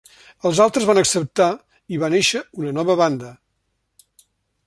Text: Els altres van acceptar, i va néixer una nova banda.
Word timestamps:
Els 0.49 0.61
altres 0.63 0.87
van 0.89 0.99
acceptar, 1.01 1.49
i 1.97 2.01
va 2.05 2.09
néixer 2.15 2.43
una 2.63 2.73
nova 2.79 2.95
banda. 3.05 3.31